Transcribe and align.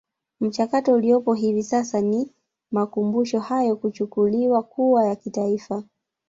Mchakato 0.39 0.93
uliopo 0.93 1.33
hivi 1.33 1.63
sasa 1.63 2.01
ni 2.01 2.31
Makumbusho 2.71 3.39
hayo 3.39 3.75
kuchukuliwa 3.75 4.63
kuwa 4.63 5.07
ya 5.07 5.15
Kitaifa 5.15 5.83